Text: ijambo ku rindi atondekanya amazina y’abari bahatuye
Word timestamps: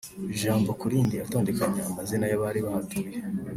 ijambo 0.33 0.69
ku 0.79 0.85
rindi 0.91 1.15
atondekanya 1.25 1.81
amazina 1.89 2.25
y’abari 2.31 2.59
bahatuye 2.65 3.11